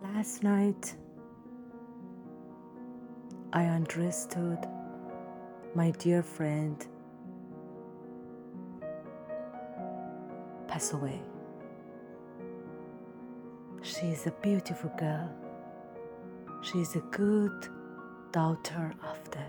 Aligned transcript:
Last 0.00 0.44
night, 0.44 0.94
I 3.52 3.64
understood 3.64 4.58
my 5.74 5.90
dear 5.90 6.22
friend 6.22 6.86
pass 10.68 10.92
away. 10.92 11.20
She 13.82 14.06
is 14.06 14.26
a 14.28 14.30
beautiful 14.42 14.90
girl. 14.96 15.30
She 16.62 16.78
is 16.80 16.94
a 16.94 17.00
good 17.10 17.68
daughter 18.30 18.94
of 19.02 19.30
the 19.32 19.44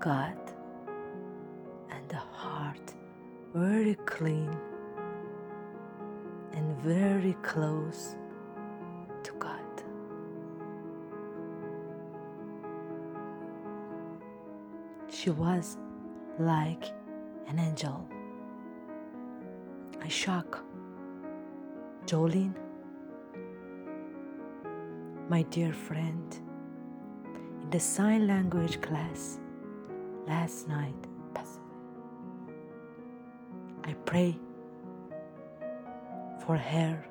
God 0.00 0.38
and 1.90 2.08
the 2.08 2.16
heart 2.16 2.94
very 3.54 3.96
clean 4.06 4.56
and 6.52 6.76
very 6.78 7.36
close 7.42 8.16
She 15.14 15.30
was 15.30 15.78
like 16.38 16.92
an 17.46 17.58
angel. 17.58 18.06
I 20.02 20.08
shock 20.08 20.62
Jolene, 22.04 22.54
my 25.28 25.42
dear 25.42 25.72
friend, 25.72 26.36
in 27.62 27.70
the 27.70 27.80
sign 27.80 28.26
language 28.26 28.80
class 28.82 29.38
last 30.26 30.68
night. 30.68 30.94
I 33.86 33.92
pray 34.06 34.34
for 36.44 36.56
her. 36.56 37.04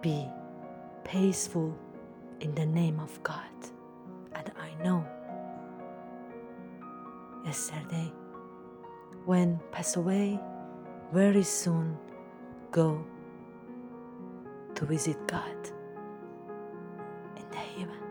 Be 0.00 0.26
peaceful 1.04 1.78
in 2.40 2.54
the 2.54 2.64
name 2.66 2.98
of 2.98 3.22
God. 3.22 3.42
And 4.44 4.52
I 4.58 4.82
know 4.82 5.06
yesterday 7.44 8.12
when 9.24 9.60
pass 9.70 9.96
away, 9.96 10.40
very 11.12 11.44
soon 11.44 11.96
go 12.72 13.04
to 14.74 14.84
visit 14.84 15.16
God 15.28 15.70
in 17.36 17.48
the 17.50 17.56
heaven. 17.56 18.02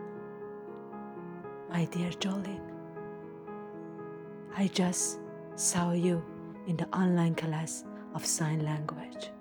My 1.69 1.85
dear 1.85 2.11
Jolene, 2.11 2.61
I 4.55 4.67
just 4.67 5.19
saw 5.55 5.91
you 5.91 6.23
in 6.67 6.77
the 6.77 6.87
online 6.95 7.35
class 7.35 7.83
of 8.13 8.25
sign 8.25 8.63
language, 8.63 9.31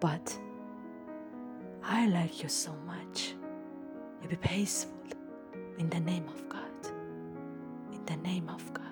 but 0.00 0.38
I 1.82 2.06
like 2.06 2.42
you 2.42 2.48
so 2.48 2.72
much. 2.86 3.34
You 4.22 4.28
be 4.28 4.36
peaceful 4.36 4.95
in 5.78 5.90
the 5.90 6.00
name 6.00 6.26
of 6.28 6.48
God. 6.48 6.92
In 7.92 8.04
the 8.06 8.16
name 8.18 8.48
of 8.48 8.72
God. 8.72 8.85